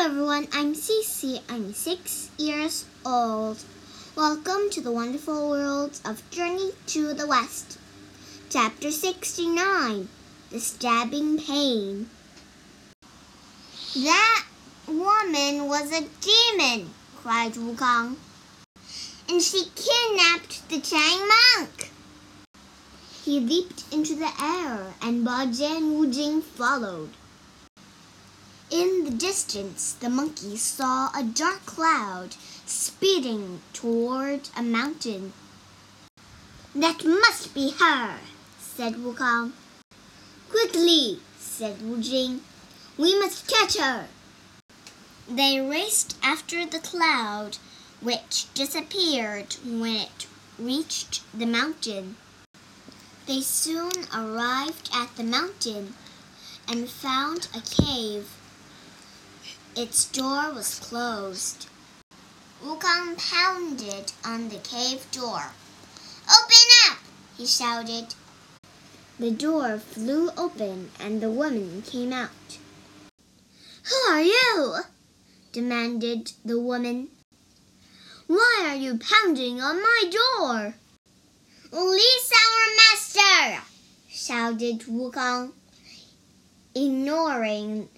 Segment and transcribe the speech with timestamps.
[0.00, 1.42] Hello everyone, I'm Cece.
[1.50, 3.62] I'm six years old.
[4.16, 7.78] Welcome to the wonderful world of Journey to the West.
[8.48, 10.08] Chapter 69
[10.50, 12.08] The Stabbing Pain.
[13.94, 14.44] That
[14.88, 18.16] woman was a demon, cried Wukong.
[19.28, 21.90] And she kidnapped the Chang monk.
[23.22, 27.10] He leaped into the air, and Bajie and Wu Jing followed.
[29.00, 32.36] In the distance, the monkey saw a dark cloud
[32.66, 35.32] speeding toward a mountain.
[36.74, 38.18] That must be her,
[38.58, 39.52] said Wukong.
[40.50, 42.42] Quickly, said Wu Jing.
[42.98, 44.08] We must catch her.
[45.26, 47.56] They raced after the cloud,
[48.02, 50.26] which disappeared when it
[50.58, 52.16] reached the mountain.
[53.24, 55.94] They soon arrived at the mountain
[56.68, 58.28] and found a cave.
[59.76, 61.68] Its door was closed.
[62.60, 65.52] Wukong pounded on the cave door.
[66.24, 66.98] Open up!
[67.36, 68.14] he shouted.
[69.20, 72.58] The door flew open and the woman came out.
[73.84, 74.78] Who are you?
[75.52, 77.08] demanded the woman.
[78.26, 80.74] Why are you pounding on my door?
[81.72, 83.62] Release our master!
[84.08, 85.52] shouted Wukong,
[86.74, 87.88] ignoring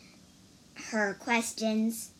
[0.92, 2.10] her questions.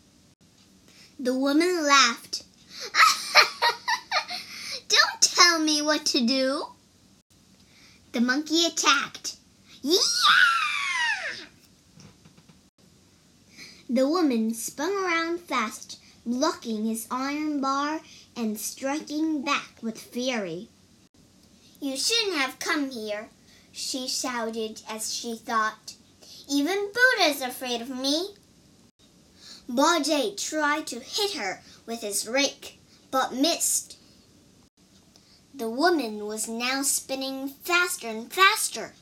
[1.19, 2.43] The woman laughed.
[4.89, 6.65] Don't tell me what to do.
[8.11, 9.37] The monkey attacked.
[9.81, 9.99] Yeah!
[13.89, 18.01] The woman spun around fast, blocking his iron bar
[18.35, 20.69] and striking back with fury.
[21.79, 23.29] You shouldn't have come here,
[23.71, 25.93] she shouted as she thought.
[26.49, 28.29] Even Buddha's afraid of me.
[29.69, 32.79] Bajie tried to hit her with his rake,
[33.11, 33.97] but missed.
[35.53, 38.93] The woman was now spinning faster and faster.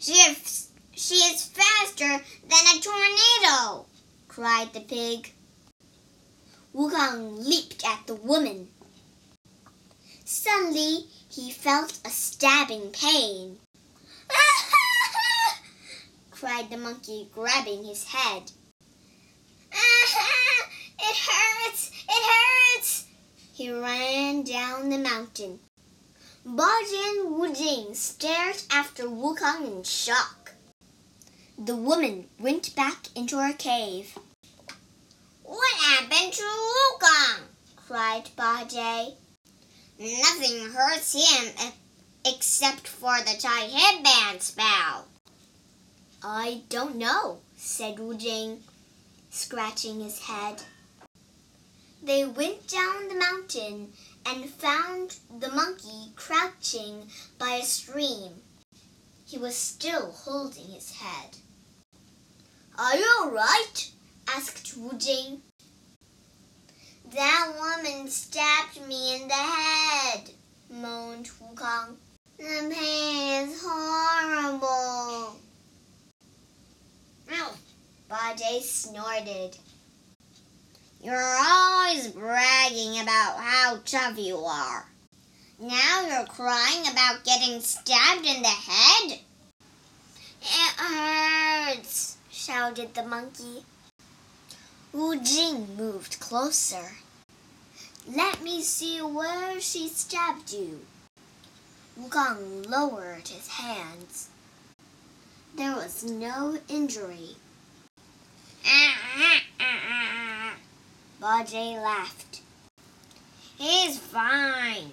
[0.00, 3.86] She is, she is faster than a tornado,
[4.26, 5.32] cried the pig.
[6.74, 8.68] Wukong leaped at the woman.
[10.24, 13.58] Suddenly, he felt a stabbing pain.
[16.30, 18.52] cried the monkey, grabbing his head.
[19.72, 21.90] it hurts!
[22.08, 23.06] It hurts!
[23.60, 25.60] He ran down the mountain.
[26.46, 30.52] Bajie and Wu Jing stared after Wukong in shock.
[31.58, 34.16] The woman went back into her cave.
[35.42, 37.40] What happened to Wukong?
[37.76, 39.16] cried Bajie.
[39.98, 41.72] Nothing hurts him
[42.24, 45.06] except for the tied headband spell.
[46.24, 48.62] I don't know, said Wu Jing,
[49.28, 50.62] scratching his head.
[52.02, 53.92] They went down the mountain
[54.24, 58.42] and found the monkey crouching by a stream.
[59.26, 61.36] He was still holding his head.
[62.78, 63.90] Are you all right?
[64.26, 65.42] asked Wu Jing.
[67.12, 70.30] That woman stabbed me in the head,
[70.70, 71.98] moaned Wu Kong.
[72.38, 75.36] The pain is horrible.
[77.30, 77.54] Ow!
[78.08, 79.58] Bajie snorted.
[81.02, 84.86] You're always bragging about how tough you are.
[85.58, 89.18] Now you're crying about getting stabbed in the head?
[90.42, 93.64] It hurts, shouted the monkey.
[94.92, 96.92] Wu Jing moved closer.
[98.06, 100.80] Let me see where she stabbed you.
[101.96, 104.28] Wu Wukong lowered his hands.
[105.56, 107.36] There was no injury.
[111.20, 112.40] Bajie laughed.
[113.58, 114.92] He's fine.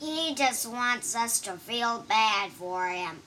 [0.00, 3.22] He just wants us to feel bad for him.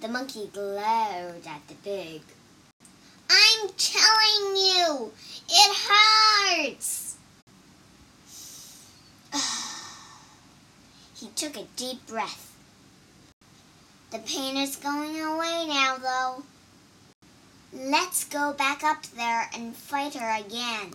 [0.00, 2.22] The monkey glared at the pig.
[3.30, 5.12] I'm telling you,
[5.48, 7.16] it hurts.
[11.14, 12.56] he took a deep breath.
[14.10, 16.42] The pain is going away now, though.
[17.72, 20.94] Let's go back up there and fight her again.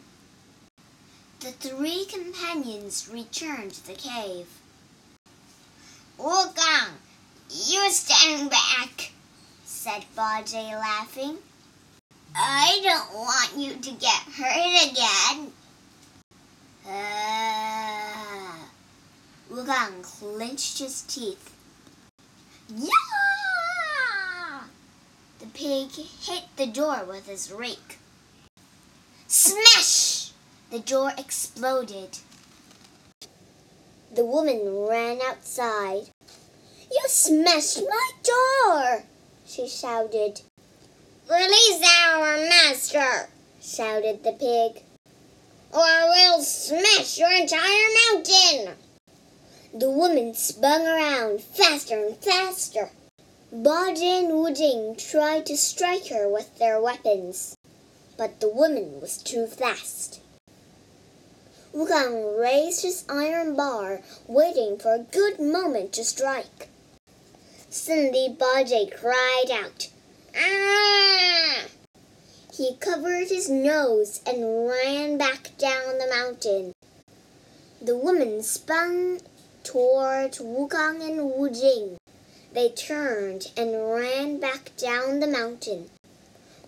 [1.41, 4.47] The three companions returned to the cave.
[6.17, 6.91] Wukong,
[7.49, 9.11] you stand back,
[9.65, 11.37] said Bajie, laughing.
[12.35, 15.51] I don't want you to get hurt again.
[16.87, 18.65] Uh,
[19.51, 21.53] Wukong clenched his teeth.
[22.69, 23.10] Yeah!
[25.53, 27.99] Pig hit the door with his rake.
[29.27, 30.31] Smash!
[30.71, 32.19] The door exploded.
[34.13, 36.09] The woman ran outside.
[36.91, 39.03] You smashed my door!
[39.45, 40.41] she shouted.
[41.29, 43.29] Release our master!
[43.61, 44.83] shouted the pig.
[45.73, 48.75] Or we'll smash your entire mountain!
[49.73, 52.89] The woman spun around faster and faster.
[53.53, 57.57] Bajie and Wujing tried to strike her with their weapons,
[58.15, 60.21] but the woman was too fast.
[61.73, 66.69] Wukong raised his iron bar, waiting for a good moment to strike.
[67.69, 69.89] Suddenly Bajie cried out,
[70.33, 71.65] Ah!
[72.53, 76.73] He covered his nose and ran back down the mountain.
[77.81, 79.19] The woman spun
[79.65, 81.97] toward Wukong and Wujing.
[82.53, 85.89] They turned and ran back down the mountain.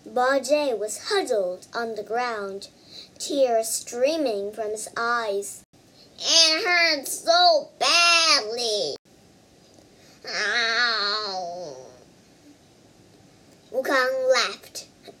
[0.08, 2.68] Bajie was huddled on the ground,
[3.18, 5.64] tears streaming from his eyes.
[6.18, 8.96] It hurt so badly.
[10.26, 11.76] Ow.
[13.72, 14.86] Wukong laughed.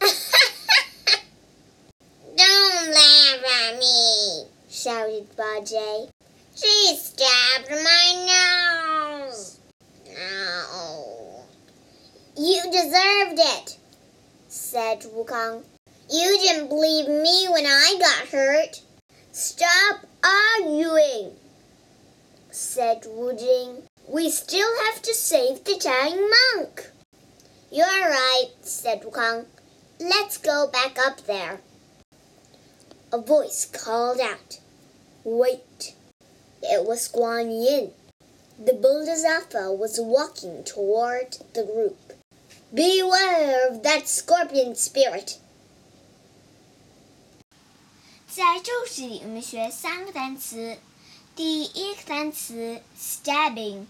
[2.36, 6.10] Don't laugh at me, shouted Bajie.
[6.54, 9.58] She stabbed my nose.
[10.16, 11.44] Ow.
[12.36, 13.78] You deserved it,
[14.48, 15.62] said Wukong.
[16.10, 18.80] You didn't believe me when I got hurt.
[19.30, 21.30] Stop arguing,
[22.50, 23.84] said Wu Jing.
[24.08, 26.90] We still have to save the dying monk.
[27.70, 29.46] You're right, said Wukong.
[30.00, 31.60] Let's go back up there.
[33.12, 34.58] A voice called out,
[35.22, 35.94] Wait.
[36.62, 37.92] It was Guan Yin.
[38.58, 42.03] The Bodhisattva was walking toward the group.
[42.73, 45.37] Beware of that scorpion spirit.
[48.27, 50.77] 在这句里，我们学三个单词。
[51.35, 53.87] 第一个单词 stabbing，s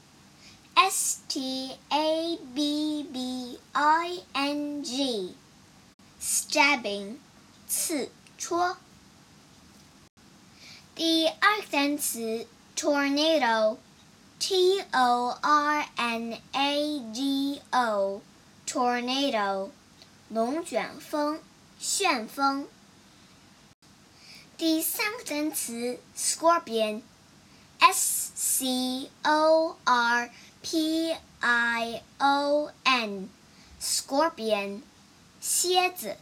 [1.28, 7.18] t a b b i n g，stabbing，
[7.68, 8.78] 刺戳。
[10.96, 17.62] 第二个单词 tornado，t o r n a d
[18.66, 19.70] Tornado，
[20.28, 21.40] 龙卷风、
[21.78, 22.66] 旋风。
[24.56, 30.31] 第三个单词 scorpion，s c o r
[30.62, 34.81] p i o n，scorpion，
[35.40, 36.16] 蝎子。